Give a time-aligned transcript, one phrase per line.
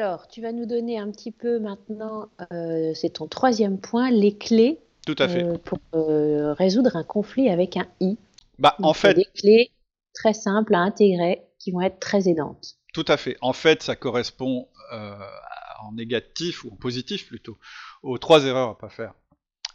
[0.00, 4.36] Alors, tu vas nous donner un petit peu maintenant, euh, c'est ton troisième point, les
[4.36, 5.42] clés Tout à fait.
[5.42, 8.16] euh, pour euh, résoudre un conflit avec un i.
[8.60, 9.72] Bah, en Donc, fait, des clés
[10.14, 12.76] très simples à intégrer qui vont être très aidantes.
[12.94, 13.36] Tout à fait.
[13.40, 17.58] En fait, ça correspond en négatif ou en positif plutôt
[18.04, 19.14] aux trois erreurs à pas faire.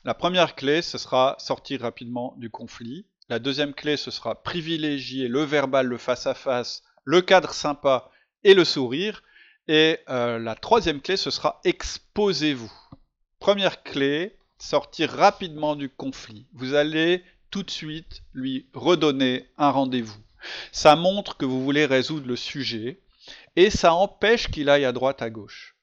[0.05, 3.05] La première clé, ce sera sortir rapidement du conflit.
[3.27, 8.09] La deuxième clé, ce sera privilégier le verbal, le face-à-face, le cadre sympa
[8.45, 9.21] et le sourire.
[9.67, 12.72] Et euh, la troisième clé, ce sera exposez-vous.
[13.40, 16.48] Première clé, sortir rapidement du conflit.
[16.53, 20.20] Vous allez tout de suite lui redonner un rendez-vous.
[20.72, 22.99] Ça montre que vous voulez résoudre le sujet
[23.55, 25.75] et ça empêche qu'il aille à droite à gauche.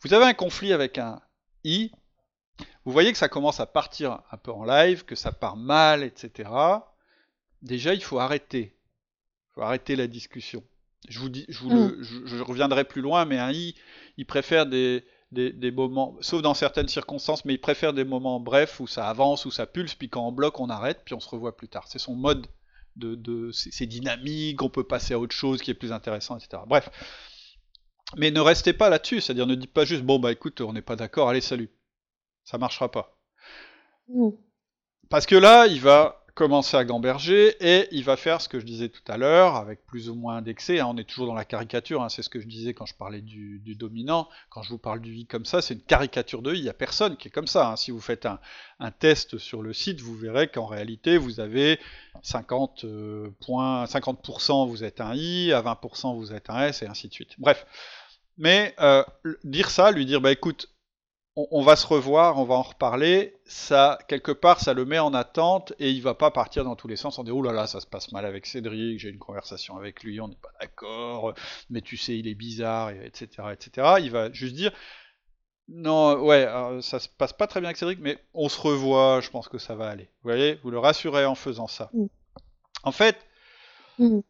[0.00, 1.20] Vous avez un conflit avec un
[1.64, 1.90] i,
[2.84, 6.04] vous voyez que ça commence à partir un peu en live, que ça part mal,
[6.04, 6.48] etc.
[7.62, 8.76] Déjà, il faut arrêter.
[9.50, 10.62] Il faut arrêter la discussion.
[11.08, 13.74] Je vous dis, je, vous le- je- je reviendrai plus loin, mais un i,
[14.16, 18.40] il préfère des, des, des moments, sauf dans certaines circonstances, mais il préfère des moments
[18.40, 21.20] brefs où ça avance, où ça pulse, puis quand on bloque, on arrête, puis on
[21.20, 21.86] se revoit plus tard.
[21.88, 22.46] C'est son mode
[22.96, 26.36] de, de c'est c'est dynamique, on peut passer à autre chose qui est plus intéressant,
[26.38, 26.62] etc.
[26.66, 26.90] Bref.
[28.16, 30.82] Mais ne restez pas là-dessus, c'est-à-dire ne dites pas juste bon bah écoute, on n'est
[30.82, 31.70] pas d'accord, allez salut.
[32.44, 33.16] Ça marchera pas.
[34.08, 34.30] Mm.
[35.10, 38.66] Parce que là, il va commencer à gamberger et il va faire ce que je
[38.66, 40.80] disais tout à l'heure, avec plus ou moins d'excès.
[40.80, 42.94] hein, on est toujours dans la caricature, hein, c'est ce que je disais quand je
[42.94, 44.28] parlais du, dominant.
[44.50, 46.58] Quand je vous parle du i comme ça, c'est une caricature de i.
[46.58, 47.70] Il n'y a personne qui est comme ça.
[47.70, 47.76] hein.
[47.76, 48.38] Si vous faites un,
[48.80, 51.80] un test sur le site, vous verrez qu'en réalité, vous avez
[52.22, 56.86] 50 euh, points, 50% vous êtes un i, à 20% vous êtes un s, et
[56.86, 57.30] ainsi de suite.
[57.38, 57.66] Bref.
[58.36, 59.02] Mais euh,
[59.42, 60.68] dire ça, lui dire bah écoute,
[61.36, 64.98] on, on va se revoir, on va en reparler, ça, quelque part, ça le met
[64.98, 67.52] en attente et il va pas partir dans tous les sens en disant, oh là
[67.52, 70.52] là, ça se passe mal avec Cédric, j'ai une conversation avec lui, on n'est pas
[70.60, 71.34] d'accord,
[71.70, 73.96] mais tu sais, il est bizarre, et etc., etc.
[74.00, 74.72] Il va juste dire,
[75.68, 76.46] non, ouais,
[76.80, 79.58] ça se passe pas très bien avec Cédric, mais on se revoit, je pense que
[79.58, 80.04] ça va aller.
[80.22, 81.90] Vous voyez, vous le rassurez en faisant ça.
[81.92, 82.06] Mm.
[82.84, 83.16] En fait,
[83.98, 84.20] Mm.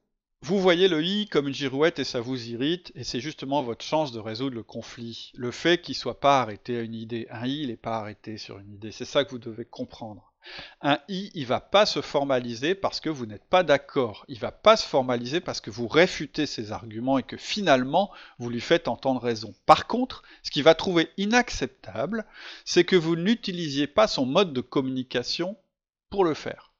[0.46, 3.84] Vous voyez le i comme une girouette et ça vous irrite, et c'est justement votre
[3.84, 5.32] chance de résoudre le conflit.
[5.34, 7.26] Le fait qu'il soit pas arrêté à une idée.
[7.30, 8.92] Un i, il n'est pas arrêté sur une idée.
[8.92, 10.32] C'est ça que vous devez comprendre.
[10.82, 14.24] Un i, il va pas se formaliser parce que vous n'êtes pas d'accord.
[14.28, 18.48] Il va pas se formaliser parce que vous réfutez ses arguments et que finalement vous
[18.48, 19.52] lui faites entendre raison.
[19.66, 22.24] Par contre, ce qu'il va trouver inacceptable,
[22.64, 25.56] c'est que vous n'utilisiez pas son mode de communication
[26.08, 26.70] pour le faire.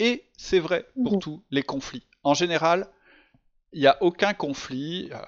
[0.00, 1.20] Et c'est vrai pour Mhm.
[1.20, 2.02] tous les conflits.
[2.24, 2.88] En général,
[3.72, 5.10] il n'y a aucun conflit.
[5.12, 5.18] euh,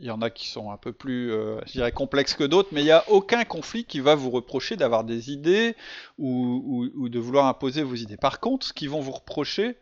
[0.00, 2.70] Il y en a qui sont un peu plus, euh, je dirais, complexes que d'autres,
[2.72, 5.76] mais il n'y a aucun conflit qui va vous reprocher d'avoir des idées
[6.18, 6.62] ou,
[6.94, 8.16] ou- ou de vouloir imposer vos idées.
[8.18, 9.76] Par contre, ce qu'ils vont vous reprocher,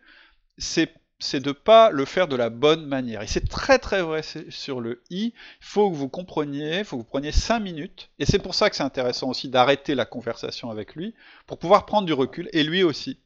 [0.59, 3.23] c'est c'est de pas le faire de la bonne manière.
[3.23, 5.27] Et c'est très très vrai sur le i.
[5.27, 8.11] Il faut que vous compreniez, il faut que vous preniez 5 minutes.
[8.19, 11.15] Et c'est pour ça que c'est intéressant aussi d'arrêter la conversation avec lui,
[11.47, 13.21] pour pouvoir prendre du recul, et lui aussi,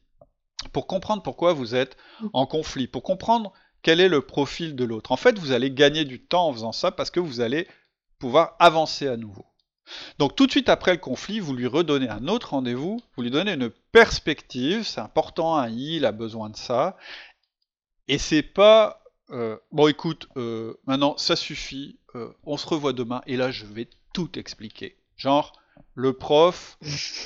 [0.73, 1.97] pour comprendre pourquoi vous êtes
[2.33, 3.51] en conflit, pour comprendre
[3.81, 5.11] quel est le profil de l'autre.
[5.11, 7.67] En fait, vous allez gagner du temps en faisant ça parce que vous allez
[8.19, 9.45] pouvoir avancer à nouveau.
[10.19, 13.31] Donc tout de suite après le conflit, vous lui redonnez un autre rendez-vous, vous lui
[13.31, 16.97] donnez une perspective, c'est important, un il a besoin de ça,
[18.07, 19.01] et c'est pas
[19.31, 23.65] euh, bon écoute, euh, maintenant ça suffit, euh, on se revoit demain, et là je
[23.65, 24.97] vais tout expliquer.
[25.15, 25.53] Genre
[25.95, 26.77] le prof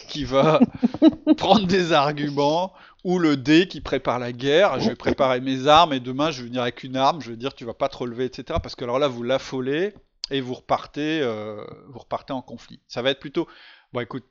[0.07, 0.59] qui va
[1.37, 2.73] prendre des arguments
[3.03, 6.41] ou le dé qui prépare la guerre, je vais préparer mes armes et demain je
[6.41, 8.59] vais venir avec une arme, je vais dire tu vas pas te relever, etc.
[8.61, 9.93] Parce que alors là vous l'affolez
[10.29, 12.79] et vous repartez, euh, vous repartez en conflit.
[12.87, 13.47] Ça va être plutôt,
[13.91, 14.25] bon écoute,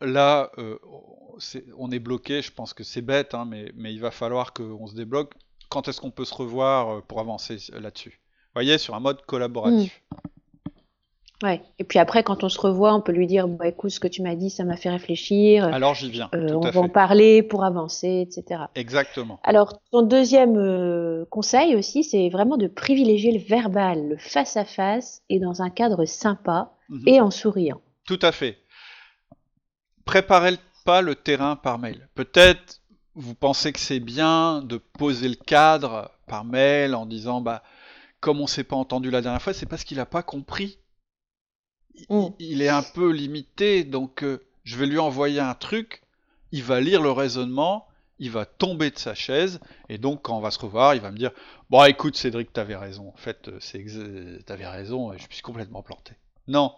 [0.00, 0.78] là euh,
[1.76, 4.86] on est bloqué, je pense que c'est bête, hein, mais, mais il va falloir qu'on
[4.86, 5.34] se débloque.
[5.68, 8.10] Quand est-ce qu'on peut se revoir euh, pour avancer là-dessus?
[8.10, 10.02] Vous voyez, sur un mode collaboratif.
[11.42, 11.60] Ouais.
[11.78, 14.06] Et puis après, quand on se revoit, on peut lui dire, bah, écoute, ce que
[14.08, 15.64] tu m'as dit, ça m'a fait réfléchir.
[15.74, 18.62] Alors j'y viens, Euh, on va en parler pour avancer, etc.
[18.76, 19.40] Exactement.
[19.42, 25.40] Alors, ton deuxième euh, conseil aussi, c'est vraiment de privilégier le verbal, le face-à-face et
[25.40, 27.02] dans un cadre sympa Mhm.
[27.08, 27.80] et en souriant.
[28.06, 28.58] Tout à fait.
[30.04, 32.08] Préparez pas le terrain par mail.
[32.14, 32.80] Peut-être
[33.14, 37.62] vous pensez que c'est bien de poser le cadre par mail en disant bah
[38.20, 40.78] comme on s'est pas entendu la dernière fois, c'est parce qu'il n'a pas compris.
[41.94, 42.28] Il, Mm.
[42.38, 46.02] il est un peu limité, donc euh, je vais lui envoyer un truc,
[46.50, 47.86] il va lire le raisonnement,
[48.18, 51.10] il va tomber de sa chaise, et donc quand on va se revoir, il va
[51.10, 51.32] me dire
[51.70, 56.14] Bon écoute Cédric, t'avais raison, en fait, euh, t'avais raison, je suis complètement planté.
[56.48, 56.74] Non,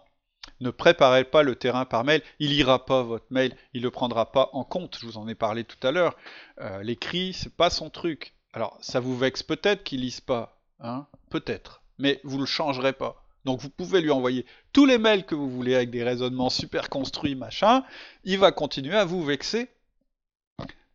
[0.61, 4.31] ne préparez pas le terrain par mail, il lira pas votre mail, il le prendra
[4.31, 6.15] pas en compte, je vous en ai parlé tout à l'heure.
[6.61, 8.33] Euh, L'écrit, c'est pas son truc.
[8.53, 13.24] Alors, ça vous vexe peut-être qu'il lise pas, hein, peut-être, mais vous le changerez pas.
[13.45, 16.89] Donc vous pouvez lui envoyer tous les mails que vous voulez avec des raisonnements super
[16.89, 17.83] construits, machin.
[18.23, 19.69] Il va continuer à vous vexer.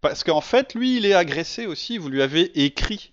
[0.00, 1.98] Parce qu'en fait, lui, il est agressé aussi.
[1.98, 3.12] Vous lui avez écrit.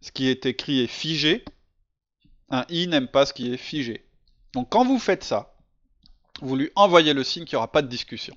[0.00, 1.44] Ce qui est écrit est figé.
[2.50, 4.04] Un i n'aime pas ce qui est figé.
[4.54, 5.54] Donc quand vous faites ça,
[6.40, 8.36] vous lui envoyez le signe qu'il n'y aura pas de discussion.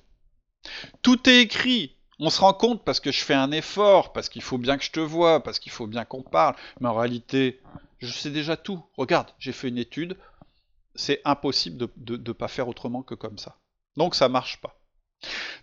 [1.01, 1.95] Tout est écrit.
[2.19, 4.83] On se rend compte parce que je fais un effort, parce qu'il faut bien que
[4.83, 6.56] je te vois, parce qu'il faut bien qu'on parle.
[6.80, 7.62] Mais en réalité,
[8.00, 8.83] je sais déjà tout.
[8.97, 10.18] Regarde, j'ai fait une étude.
[10.96, 13.58] C'est impossible de ne pas faire autrement que comme ça.
[13.98, 14.78] Donc ça marche pas.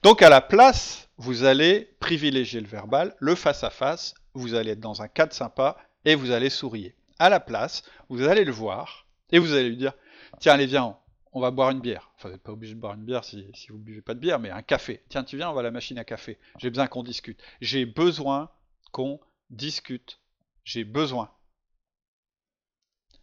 [0.02, 4.14] Donc à la place, vous allez privilégier le verbal, le face à face.
[4.34, 6.92] Vous allez être dans un cadre sympa et vous allez sourire.
[7.18, 9.92] À la place, vous allez le voir et vous allez lui dire
[10.38, 10.96] Tiens, allez, viens,
[11.32, 12.10] on va boire une bière.
[12.14, 14.14] Enfin, vous n'êtes pas obligé de boire une bière si, si vous ne buvez pas
[14.14, 15.02] de bière, mais un café.
[15.08, 16.38] Tiens, tu viens, on va à la machine à café.
[16.58, 17.40] J'ai besoin qu'on discute.
[17.60, 18.50] J'ai besoin
[18.92, 19.18] qu'on
[19.50, 20.20] discute.
[20.64, 21.30] J'ai besoin.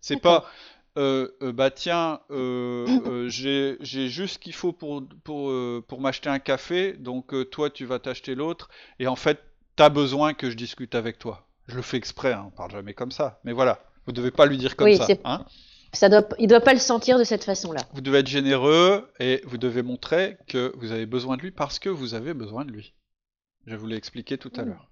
[0.01, 0.45] C'est pas,
[0.97, 5.51] euh, euh, bah tiens, euh, j'ai juste ce qu'il faut pour, pour,
[5.83, 8.69] pour m'acheter un café, donc toi tu vas t'acheter l'autre,
[8.99, 9.39] et en fait,
[9.75, 11.47] t'as besoin que je discute avec toi.
[11.67, 14.45] Je le fais exprès, hein, on parle jamais comme ça, mais voilà, vous devez pas
[14.45, 15.07] lui dire comme ça.
[15.25, 15.45] Hein
[15.91, 17.81] ça doit, il doit pas le sentir de cette façon-là.
[17.93, 21.79] Vous devez être généreux et vous devez montrer que vous avez besoin de lui parce
[21.79, 22.93] que vous avez besoin de lui.
[23.65, 24.67] Je vous l'ai expliqué tout à mmh.
[24.67, 24.91] l'heure.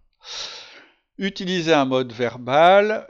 [1.17, 3.07] Utilisez un mode verbal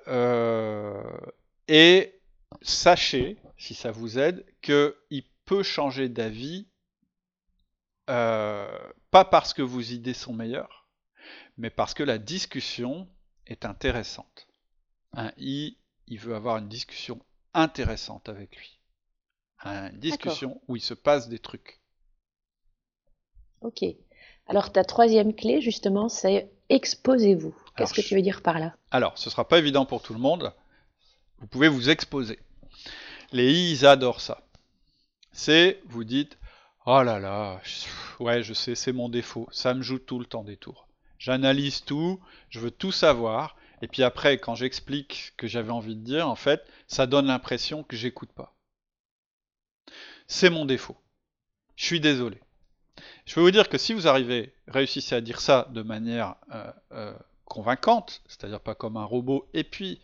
[1.67, 2.12] et
[2.61, 6.67] sachez, si ça vous aide, qu'il peut changer d'avis,
[8.09, 10.87] euh, pas parce que vos idées sont meilleures,
[11.57, 13.07] mais parce que la discussion
[13.47, 14.47] est intéressante.
[15.13, 15.77] Un I,
[16.07, 17.19] il veut avoir une discussion
[17.53, 18.79] intéressante avec lui.
[19.63, 21.79] Une discussion où il se passe des trucs.
[23.61, 23.85] Ok.
[24.47, 27.55] Alors ta troisième clé, justement, c'est exposez-vous.
[27.77, 28.75] Qu'est-ce que tu veux dire par là?
[28.91, 30.53] Alors, ce sera pas évident pour tout le monde.
[31.43, 32.39] Vous pouvez vous exposer.
[33.33, 34.47] Les I, ils adorent ça.
[35.33, 36.37] C'est, vous dites,
[36.85, 37.59] oh là là,
[38.21, 39.49] ouais, je sais, c'est mon défaut.
[39.51, 40.87] Ça me joue tout le temps des tours.
[41.19, 45.97] J'analyse tout, je veux tout savoir, et puis après, quand j'explique ce que j'avais envie
[45.97, 48.55] de dire, en fait, ça donne l'impression que j'écoute pas.
[50.27, 50.95] C'est mon défaut.
[51.75, 52.39] Je suis désolé.
[53.25, 56.71] Je peux vous dire que si vous arrivez, réussissez à dire ça de manière euh,
[56.93, 57.13] euh,
[57.43, 59.99] convaincante, c'est-à-dire pas comme un robot, et puis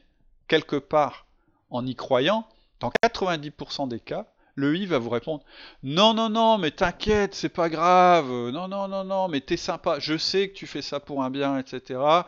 [0.49, 1.27] quelque part
[1.69, 2.47] en y croyant,
[2.79, 5.43] dans 90% des cas, le I va vous répondre
[5.83, 9.99] Non, non, non, mais t'inquiète, c'est pas grave, non, non, non, non, mais t'es sympa,
[9.99, 12.23] je sais que tu fais ça pour un bien, etc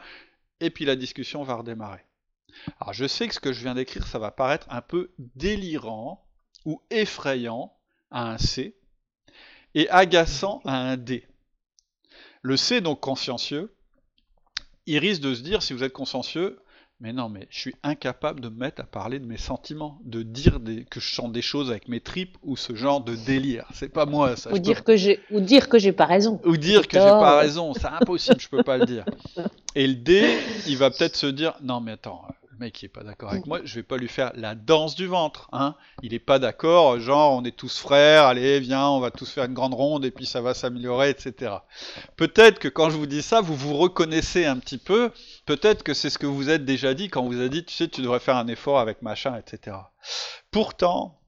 [0.61, 2.05] et puis la discussion va redémarrer.
[2.79, 6.25] Alors je sais que ce que je viens d'écrire, ça va paraître un peu délirant
[6.63, 7.75] ou effrayant
[8.11, 8.77] à un C
[9.73, 11.27] et agaçant à un D.
[12.43, 13.75] Le C, donc consciencieux,
[14.85, 16.61] il risque de se dire, si vous êtes consciencieux,
[17.01, 20.21] mais non, mais je suis incapable de me mettre à parler de mes sentiments, de
[20.21, 20.59] dire
[20.89, 23.65] que je sens des choses avec mes tripes ou ce genre de délire.
[23.73, 24.53] C'est pas moi, ça.
[24.53, 26.39] Ou dire, que j'ai, ou dire que j'ai pas raison.
[26.45, 27.73] Ou dire que j'ai pas raison.
[27.73, 29.05] C'est impossible, je peux pas le dire.
[29.75, 30.37] Et le D,
[30.67, 32.21] il va peut-être se dire, non, mais attends,
[32.61, 35.07] mec qui est pas d'accord avec moi, je vais pas lui faire la danse du
[35.07, 35.49] ventre.
[35.51, 39.29] Hein il est pas d'accord, genre on est tous frères, allez viens, on va tous
[39.29, 41.55] faire une grande ronde et puis ça va s'améliorer, etc.
[42.15, 45.11] Peut-être que quand je vous dis ça, vous vous reconnaissez un petit peu.
[45.45, 47.87] Peut-être que c'est ce que vous êtes déjà dit quand vous a dit, tu sais,
[47.87, 49.77] tu devrais faire un effort avec machin, etc.
[50.51, 51.19] Pourtant,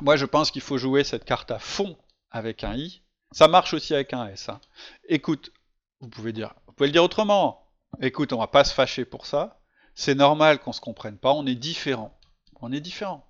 [0.00, 1.96] moi je pense qu'il faut jouer cette carte à fond
[2.30, 3.02] avec un i.
[3.32, 4.48] Ça marche aussi avec un s.
[4.48, 4.60] Hein.
[5.08, 5.52] Écoute,
[6.00, 7.66] vous pouvez le dire autrement.
[8.00, 9.58] Écoute, on va pas se fâcher pour ça
[9.98, 12.16] c'est normal qu'on se comprenne pas, on est différent.
[12.60, 13.28] On est différent.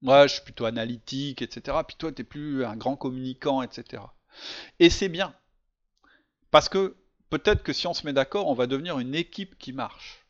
[0.00, 1.76] Moi, je suis plutôt analytique, etc.
[1.84, 4.04] Puis toi, tu es plus un grand communicant, etc.
[4.78, 5.34] Et c'est bien.
[6.52, 6.96] Parce que
[7.30, 10.24] peut-être que si on se met d'accord, on va devenir une équipe qui marche.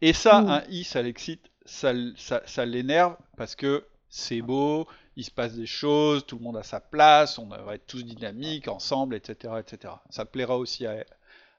[0.00, 0.48] Et ça, mmh.
[0.48, 5.66] un I, ça l'excite, ça, ça, l'énerve, parce que c'est beau, il se passe des
[5.66, 9.54] choses, tout le monde a sa place, on va être tous dynamiques, ensemble, etc.
[9.58, 9.94] etc.
[10.10, 11.04] Ça plaira aussi à,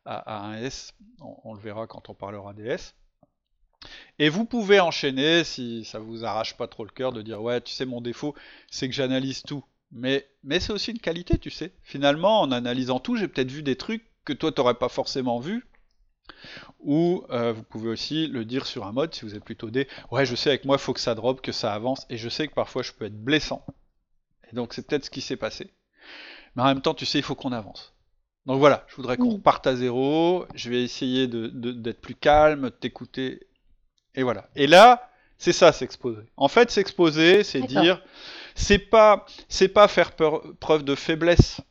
[0.06, 2.96] un S, on, on, le verra quand on parlera des S.
[4.18, 7.62] Et vous pouvez enchaîner, si ça vous arrache pas trop le cœur, de dire ouais,
[7.62, 8.36] tu sais, mon défaut,
[8.70, 9.64] c'est que j'analyse tout.
[9.92, 11.72] Mais, mais c'est aussi une qualité, tu sais.
[11.84, 15.66] Finalement, en analysant tout, j'ai peut-être vu des trucs que toi, t'aurais pas forcément vu.
[16.80, 19.88] Ou euh, vous pouvez aussi le dire sur un mode, si vous êtes plutôt des
[20.12, 22.30] ouais, je sais, avec moi, il faut que ça drop, que ça avance, et je
[22.30, 23.66] sais que parfois, je peux être blessant.
[24.52, 25.72] Et donc, c'est peut-être ce qui s'est passé.
[26.56, 27.94] Mais en même temps, tu sais, il faut qu'on avance.
[28.46, 30.46] Donc voilà, je voudrais qu'on reparte à zéro.
[30.56, 33.48] Je vais essayer d'être de, plus calme, de t'écouter
[34.16, 34.50] et voilà.
[34.56, 36.24] Et là, c'est ça s'exposer.
[36.36, 38.02] En fait, s'exposer, c'est dire,
[38.56, 40.14] c'est pas, c'est pas faire
[40.60, 41.62] preuve de faiblesse.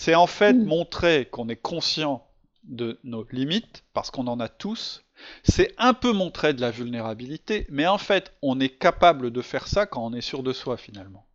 [0.00, 0.64] C'est en fait mm.
[0.64, 2.24] montrer qu'on est conscient
[2.64, 5.04] de nos limites, parce qu'on en a tous,
[5.42, 9.66] C'est un peu montrer de la vulnérabilité, mais en fait, on est capable de faire
[9.66, 11.26] ça quand on est sûr de soi finalement.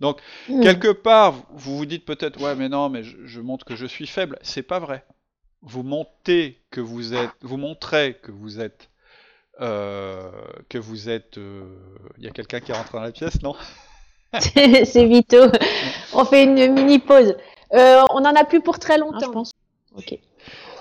[0.00, 0.60] Donc, Hmm.
[0.62, 3.86] quelque part, vous vous dites peut-être, ouais, mais non, mais je, je montre que je
[3.86, 4.38] suis faible.
[4.42, 5.04] C'est pas vrai.
[5.62, 8.88] Vous montez que vous êtes, vous montrez que vous êtes,
[9.60, 10.30] euh,
[10.68, 11.38] que vous êtes.
[11.38, 11.76] euh,
[12.18, 13.54] Il y a quelqu'un qui est rentré dans la pièce, non?
[14.40, 15.38] C'est Vito.
[16.12, 17.36] On fait une mini pause.
[17.72, 19.52] Euh, on en a plus pour très longtemps, je pense.
[19.94, 20.18] Ok.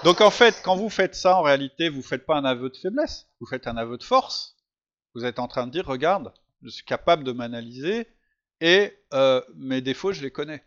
[0.04, 2.78] Donc en fait, quand vous faites ça, en réalité, vous faites pas un aveu de
[2.78, 4.56] faiblesse, vous faites un aveu de force.
[5.16, 8.08] Vous êtes en train de dire, regarde, je suis capable de m'analyser
[8.62, 10.64] et euh, mes défauts, je les connais.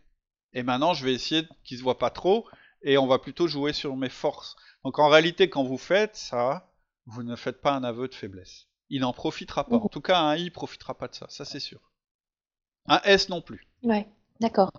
[0.53, 2.47] Et maintenant, je vais essayer qu'ils se voient pas trop
[2.81, 4.55] et on va plutôt jouer sur mes forces.
[4.83, 6.71] Donc en réalité, quand vous faites ça,
[7.05, 8.67] vous ne faites pas un aveu de faiblesse.
[8.89, 9.75] Il n'en profitera pas.
[9.75, 11.79] En tout cas, un I profitera pas de ça, ça c'est sûr.
[12.89, 13.67] Un S non plus.
[13.83, 14.07] Ouais,
[14.39, 14.71] d'accord.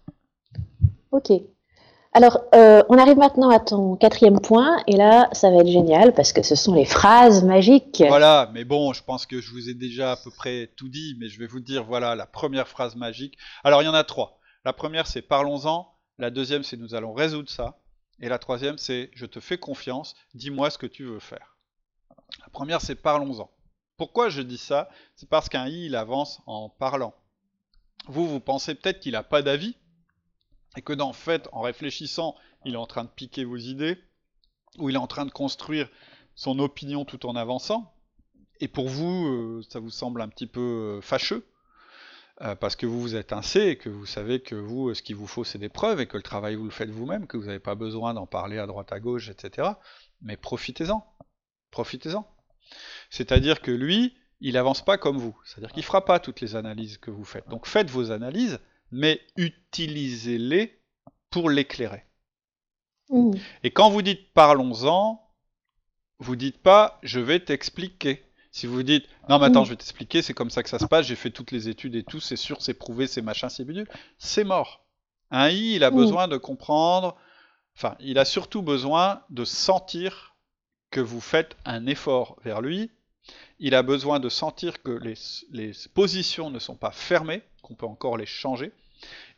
[1.13, 1.33] Ok.
[2.13, 6.13] Alors, euh, on arrive maintenant à ton quatrième point, et là, ça va être génial
[6.13, 8.03] parce que ce sont les phrases magiques.
[8.09, 11.17] Voilà, mais bon, je pense que je vous ai déjà à peu près tout dit,
[11.21, 13.39] mais je vais vous dire, voilà, la première phrase magique.
[13.63, 14.41] Alors, il y en a trois.
[14.65, 15.89] La première, c'est parlons-en.
[16.19, 17.79] La deuxième, c'est nous allons résoudre ça.
[18.21, 21.57] Et la troisième, c'est je te fais confiance, dis-moi ce que tu veux faire.
[22.41, 23.51] La première, c'est parlons-en.
[23.97, 24.89] Pourquoi je dis ça?
[25.15, 27.15] C'est parce qu'un i, il avance en parlant.
[28.11, 29.77] Vous, vous pensez peut-être qu'il n'a pas d'avis,
[30.77, 33.99] et que en fait, en réfléchissant, il est en train de piquer vos idées,
[34.79, 35.89] ou il est en train de construire
[36.35, 37.95] son opinion tout en avançant.
[38.59, 40.61] Et pour vous, euh, ça vous semble un petit peu
[40.99, 41.47] euh, fâcheux,
[42.43, 45.03] euh, parce que vous, vous êtes un C, et que vous savez que vous, ce
[45.03, 47.37] qu'il vous faut, c'est des preuves, et que le travail, vous le faites vous-même, que
[47.37, 49.69] vous n'avez pas besoin d'en parler à droite à gauche, etc.
[50.21, 51.07] Mais profitez-en.
[51.71, 52.29] Profitez-en.
[53.09, 55.37] C'est-à-dire que lui, il avance pas comme vous.
[55.45, 57.49] C'est-à-dire qu'il fera pas toutes les analyses que vous faites.
[57.49, 58.59] Donc faites vos analyses,
[58.91, 60.79] mais utilisez-les
[61.31, 62.05] pour l'éclairer.
[63.11, 63.33] Mmh.
[63.65, 65.23] Et quand vous dites parlons-en,
[66.19, 68.25] vous dites pas je vais t'expliquer.
[68.53, 70.87] Si vous dites non mais attends je vais t'expliquer, c'est comme ça que ça se
[70.87, 73.65] passe, j'ai fait toutes les études et tout, c'est sûr, c'est prouvé, c'est machin, c'est
[73.65, 74.85] bidule, c'est mort.
[75.31, 77.17] Un I, il a besoin de comprendre,
[77.77, 80.35] enfin, il a surtout besoin de sentir
[80.91, 82.91] que vous faites un effort vers lui.
[83.59, 85.15] Il a besoin de sentir que les,
[85.53, 88.73] les positions ne sont pas fermées, qu'on peut encore les changer,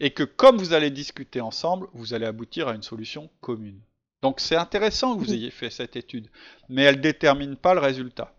[0.01, 3.81] et que comme vous allez discuter ensemble, vous allez aboutir à une solution commune.
[4.23, 6.29] Donc c'est intéressant que vous ayez fait cette étude,
[6.69, 8.35] mais elle ne détermine pas le résultat.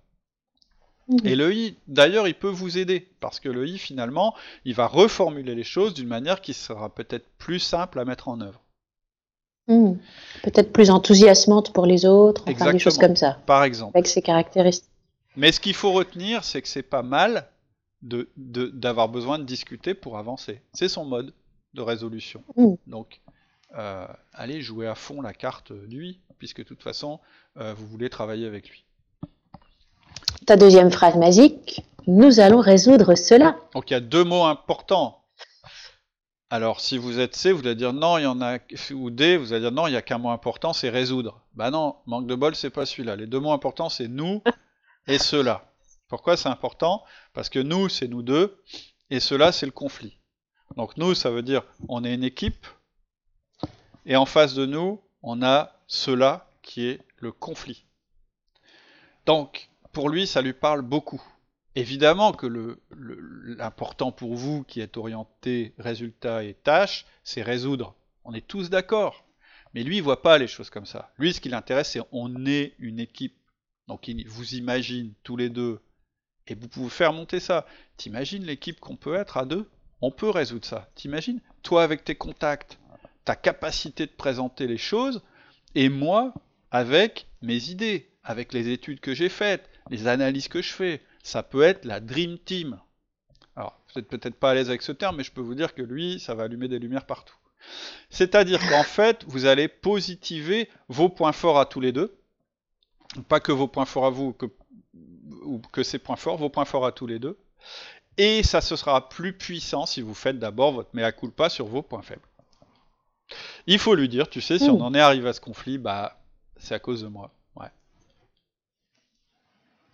[1.25, 4.33] Et le I, d'ailleurs, il peut vous aider, parce que le I, finalement,
[4.63, 8.39] il va reformuler les choses d'une manière qui sera peut-être plus simple à mettre en
[8.39, 8.61] œuvre.
[9.67, 9.93] Mmh.
[10.43, 13.97] Peut-être plus enthousiasmante pour les autres, enfin des choses comme ça, Par exemple.
[13.97, 14.89] avec ses caractéristiques.
[15.35, 17.47] Mais ce qu'il faut retenir, c'est que c'est pas mal
[18.01, 20.61] de- de- d'avoir besoin de discuter pour avancer.
[20.73, 21.33] C'est son mode
[21.73, 22.43] de résolution.
[22.85, 23.21] Donc,
[23.75, 27.19] euh, allez jouer à fond la carte du I, puisque de toute façon,
[27.57, 28.85] euh, vous voulez travailler avec lui.
[30.45, 33.55] Ta deuxième phrase magique, nous allons résoudre cela.
[33.73, 35.23] Donc il y a deux mots importants.
[36.49, 38.59] Alors si vous êtes C, vous allez dire non, il y en a
[38.91, 41.41] ou D, vous allez dire non, il y a qu'un mot important, c'est résoudre.
[41.55, 43.15] Bah non, manque de bol, c'est pas celui-là.
[43.15, 44.43] Les deux mots importants, c'est nous
[45.07, 45.73] et cela.
[46.07, 47.03] Pourquoi c'est important?
[47.33, 48.61] Parce que nous, c'est nous deux,
[49.09, 50.19] et cela, c'est le conflit.
[50.77, 52.65] Donc nous, ça veut dire on est une équipe,
[54.05, 57.85] et en face de nous, on a cela qui est le conflit.
[59.25, 61.21] Donc, pour lui, ça lui parle beaucoup.
[61.75, 62.47] Évidemment que
[62.91, 67.95] l'important pour vous qui êtes orienté résultat et tâche, c'est résoudre.
[68.25, 69.25] On est tous d'accord.
[69.73, 71.11] Mais lui, il voit pas les choses comme ça.
[71.17, 73.35] Lui, ce qui l'intéresse, c'est on est une équipe.
[73.87, 75.79] Donc il vous imagine tous les deux.
[76.47, 77.65] Et vous pouvez faire monter ça.
[77.97, 79.69] T'imagines l'équipe qu'on peut être à deux?
[80.01, 80.89] On peut résoudre ça.
[80.95, 81.39] T'imagines?
[81.61, 82.77] Toi avec tes contacts,
[83.23, 85.21] ta capacité de présenter les choses,
[85.75, 86.33] et moi
[86.71, 91.01] avec mes idées, avec les études que j'ai faites, les analyses que je fais.
[91.23, 92.79] Ça peut être la Dream Team.
[93.55, 95.73] Alors, vous n'êtes peut-être pas à l'aise avec ce terme, mais je peux vous dire
[95.73, 97.35] que lui, ça va allumer des lumières partout.
[98.09, 102.17] C'est-à-dire qu'en fait, vous allez positiver vos points forts à tous les deux.
[103.27, 104.45] Pas que vos points forts à vous, que,
[105.43, 107.37] ou que ces points forts, vos points forts à tous les deux.
[108.17, 111.81] Et ça ce sera plus puissant si vous faites d'abord votre mea culpa sur vos
[111.81, 112.27] points faibles.
[113.65, 116.19] Il faut lui dire, tu sais, si on en est arrivé à ce conflit, bah,
[116.57, 117.31] c'est à cause de moi.
[117.55, 117.71] Ouais.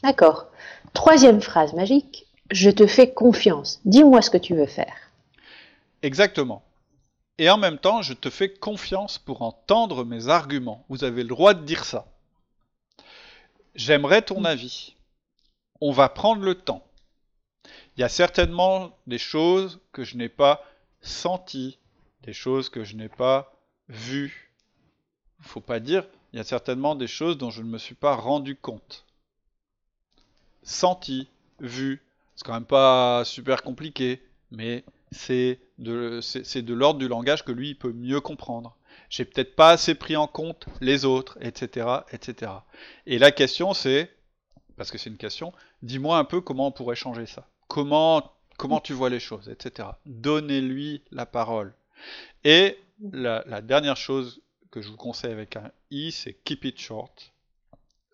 [0.04, 0.48] D'accord.
[0.94, 3.80] Troisième phrase magique, je te fais confiance.
[3.86, 4.96] Dis-moi ce que tu veux faire.
[6.02, 6.64] Exactement.
[7.38, 10.84] Et en même temps, je te fais confiance pour entendre mes arguments.
[10.90, 12.06] Vous avez le droit de dire ça.
[13.76, 14.96] J'aimerais ton avis.
[15.82, 16.86] On va prendre le temps.
[17.96, 20.64] Il y a certainement des choses que je n'ai pas
[21.02, 21.78] senties,
[22.24, 23.54] des choses que je n'ai pas
[23.88, 24.52] vues.
[25.40, 27.96] Il faut pas dire, il y a certainement des choses dont je ne me suis
[27.96, 29.06] pas rendu compte.
[30.64, 31.28] senti,
[31.60, 32.02] vu.
[32.36, 34.22] C'est quand même pas super compliqué,
[34.52, 38.78] mais c'est de, c'est de l'ordre du langage que lui il peut mieux comprendre.
[39.10, 42.51] J'ai peut-être pas assez pris en compte les autres, etc., etc.
[43.06, 44.12] Et la question c'est,
[44.78, 47.48] parce que c'est une question, dis-moi un peu comment on pourrait changer ça.
[47.68, 49.89] Comment, comment tu vois les choses, etc.
[50.06, 51.74] Donnez-lui la parole.
[52.44, 52.78] Et
[53.12, 57.34] la, dernière chose que je vous conseille avec un i, c'est keep it short,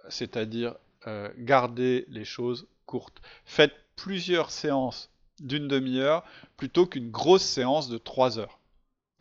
[0.10, 0.76] c'est-à-dire
[1.08, 3.22] euh, gardez les choses courtes.
[3.46, 5.10] Faites plusieurs séances
[5.40, 6.24] d'une demi-heure
[6.58, 8.60] plutôt qu'une grosse séance de trois heures.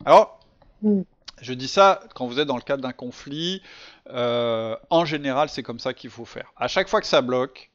[0.05, 0.39] Alors,
[0.81, 1.01] mm.
[1.41, 3.61] Je dis ça quand vous êtes dans le cadre d'un conflit.
[4.09, 6.53] Euh, en général, c'est comme ça qu'il faut faire.
[6.57, 7.71] À chaque fois que ça bloque,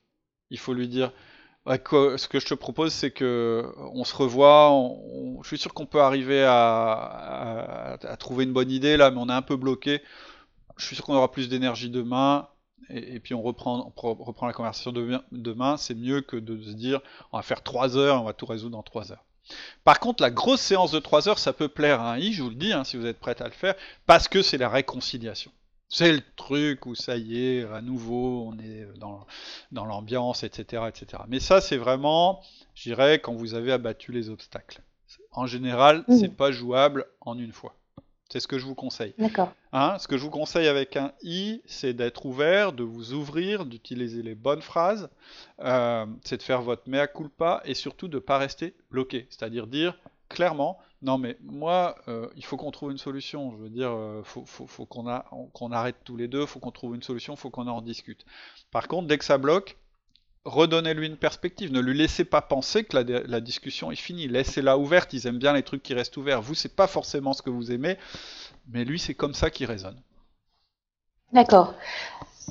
[0.51, 1.13] il faut lui dire
[1.67, 4.71] ce que je te propose, c'est que on se revoit.
[5.43, 9.33] je suis sûr qu'on peut arriver à, trouver une bonne idée là, mais on est
[9.33, 10.03] un peu bloqué.
[10.77, 12.49] Je suis sûr qu'on aura plus d'énergie demain.
[12.89, 13.93] Et, puis on reprend,
[14.43, 15.77] la conversation demain.
[15.77, 17.01] C'est mieux que de se dire
[17.33, 19.25] on va faire 3 heures, on va tout résoudre en 3 heures.
[19.85, 22.43] Par contre, la grosse séance de 3 heures, ça peut plaire à un I, je
[22.43, 23.75] vous le dis, hein, si vous êtes prêt à le faire,
[24.07, 25.51] parce que c'est la réconciliation.
[25.89, 29.27] C'est le truc où ça y est, à nouveau, on est dans,
[29.73, 31.25] dans l'ambiance, etc., etc.
[31.29, 32.41] Mais ça, c'est vraiment,
[32.75, 34.83] je dirais, quand vous avez abattu les obstacles.
[35.33, 36.19] En général, mmh.
[36.19, 37.75] c'est pas jouable en une fois.
[38.31, 39.13] C'est ce que je vous conseille.
[39.19, 39.53] D'accord.
[39.73, 43.67] Hein, ce que je vous conseille avec un i, c'est d'être ouvert, de vous ouvrir,
[43.67, 45.11] d'utiliser les bonnes phrases,
[45.61, 49.27] euh, c'est de faire votre mea culpa et surtout de ne pas rester bloqué.
[49.31, 53.51] C'est-à-dire dire clairement, non mais moi, euh, il faut qu'on trouve une solution.
[53.51, 57.03] Je veux dire, euh, faut, faut, qu'on arrête tous les deux, faut qu'on trouve une
[57.03, 58.25] solution, faut qu'on en discute.
[58.71, 59.77] Par contre, dès que ça bloque,
[60.45, 61.73] redonnez-lui une perspective.
[61.73, 64.29] Ne lui laissez pas penser que la, discussion est finie.
[64.29, 65.13] Laissez-la ouverte.
[65.13, 66.43] Ils aiment bien les trucs qui restent ouverts.
[66.43, 67.97] Vous, c'est pas forcément ce que vous aimez,
[68.69, 70.01] mais lui, c'est comme ça qu'il résonne.
[71.33, 71.75] D'accord.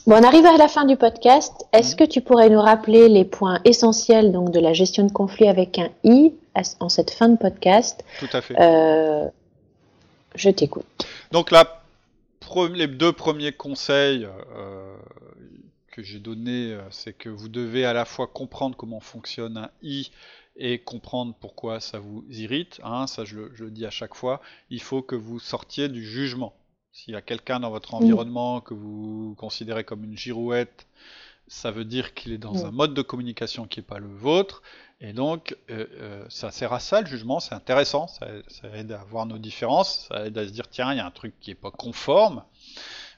[0.08, 1.65] Bon, on arrive à la fin du podcast.
[1.74, 1.98] Est-ce mhm.
[1.98, 5.77] que tu pourrais nous rappeler les points essentiels donc de la gestion de conflit avec
[5.77, 6.34] un i
[6.80, 8.04] en cette fin de podcast?
[8.19, 8.56] Tout à fait.
[8.60, 9.28] Euh,
[10.36, 10.86] je t'écoute.
[11.32, 11.82] Donc là,
[12.73, 14.95] les deux premiers conseils, euh,
[15.89, 19.71] que j'ai donné, euh, c'est que vous devez à la fois comprendre comment fonctionne un
[19.82, 20.12] i
[20.56, 22.80] et comprendre pourquoi ça vous irrite.
[22.84, 24.41] Hein, ça, je le, dis à chaque fois.
[24.69, 26.54] Il faut que vous sortiez du jugement.
[26.91, 30.88] S'il y a quelqu'un dans votre environnement que vous considérez comme une girouette,
[31.47, 34.62] ça veut dire qu'il est dans un mode de communication qui n'est pas le vôtre.
[35.02, 38.91] Et donc, euh, euh, ça sert à ça le jugement, c'est intéressant, ça, ça, aide
[38.91, 41.34] à voir nos différences, ça aide à se dire, tiens, il y a un truc
[41.39, 42.43] qui n'est pas conforme.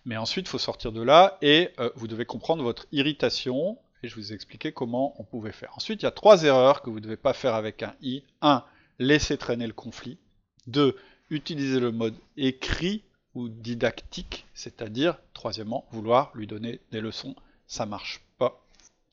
[0.06, 3.78] Mais ensuite, il faut sortir de là et euh, vous devez comprendre votre irritation.
[4.04, 5.72] Et je vous ai expliqué comment on pouvait faire.
[5.76, 8.24] Ensuite, il y a trois erreurs que vous ne devez pas faire avec un i.
[8.42, 8.64] 1.
[8.98, 10.18] Laisser traîner le conflit.
[10.68, 10.98] 2.
[11.30, 13.04] Utiliser le mode écrit
[13.36, 17.36] ou didactique, c'est-à-dire, troisièmement, vouloir lui donner des leçons.
[17.68, 18.60] Ça marche pas.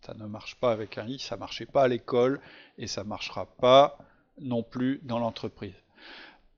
[0.00, 2.40] Ça ne marche pas avec un i, ça marchait pas à l'école
[2.78, 3.98] et ça marchera pas
[4.40, 5.74] non plus dans l'entreprise.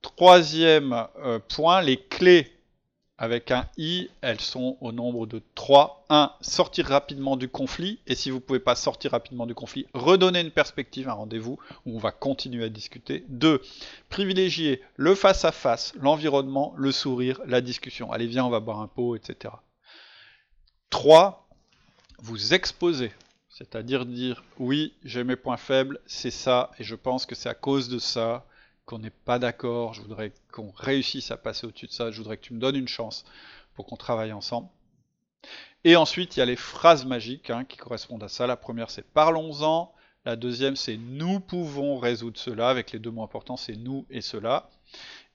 [0.03, 2.60] Troisième euh, point, les clés
[3.21, 6.07] avec un i, elles sont au nombre de 3.
[6.09, 6.33] 1.
[6.41, 8.01] Sortir rapidement du conflit.
[8.07, 11.59] Et si vous ne pouvez pas sortir rapidement du conflit, redonner une perspective, un rendez-vous
[11.85, 13.27] où on va continuer à discuter.
[13.29, 13.61] 2.
[14.09, 18.11] Privilégier le face-à-face, l'environnement, le sourire, la discussion.
[18.11, 19.53] Allez, viens, on va boire un pot, etc.
[20.89, 21.47] 3.
[22.23, 23.13] Vous exposer.
[23.51, 27.55] C'est-à-dire dire oui, j'ai mes points faibles, c'est ça, et je pense que c'est à
[27.55, 28.47] cause de ça
[28.91, 32.37] qu'on n'est pas d'accord, je voudrais qu'on réussisse à passer au-dessus de ça, je voudrais
[32.37, 33.25] que tu me donnes une chance
[33.75, 34.69] pour qu'on travaille ensemble.
[35.85, 38.49] Et ensuite, il y a les phrases magiques hein, qui correspondent à ça.
[38.49, 39.95] La première, c'est parlons-en.
[40.25, 44.21] La deuxième, c'est nous pouvons résoudre cela, avec les deux mots importants, c'est nous et
[44.23, 44.69] cela.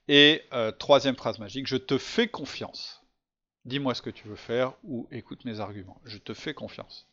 [0.09, 3.01] Et euh, troisième phrase magique, je te fais confiance.
[3.63, 6.01] Dis-moi ce que tu veux faire ou écoute mes arguments.
[6.03, 7.07] Je te fais confiance.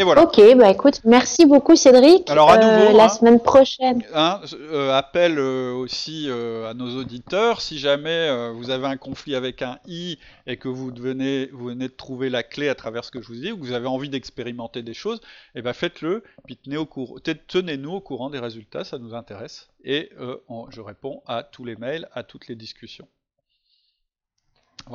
[0.00, 2.30] Ok, bah écoute, merci beaucoup Cédric.
[2.30, 4.04] Alors à nouveau, euh, la hein, semaine prochaine.
[4.14, 9.62] Hein, euh, appel euh, aussi à nos auditeurs, si jamais vous avez un conflit avec
[9.62, 13.10] un i et que vous venez, vous venez de trouver la clé à travers ce
[13.10, 15.18] que je vous dis, ou que vous avez envie d'expérimenter des choses,
[15.54, 20.10] et eh ben faites-le, puis tenez-nous au courant des résultats, ça nous intéresse, et
[20.70, 23.08] je réponds à tous les mails, à toutes les discussions.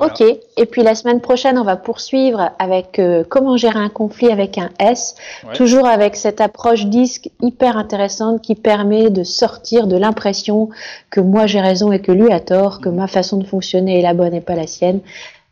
[0.00, 4.30] Ok, et puis la semaine prochaine, on va poursuivre avec euh, comment gérer un conflit
[4.30, 5.14] avec un S,
[5.54, 10.70] toujours avec cette approche disque hyper intéressante qui permet de sortir de l'impression
[11.10, 14.02] que moi j'ai raison et que lui a tort, que ma façon de fonctionner est
[14.02, 15.00] la bonne et pas la sienne,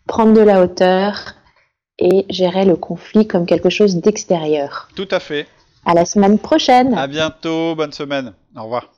[0.07, 1.35] prendre de la hauteur
[1.99, 4.89] et gérer le conflit comme quelque chose d'extérieur.
[4.97, 5.47] Tout à fait.
[5.85, 6.95] À la semaine prochaine.
[6.95, 8.33] À bientôt, bonne semaine.
[8.57, 8.89] Au revoir.